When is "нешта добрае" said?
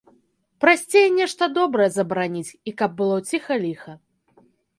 1.17-1.89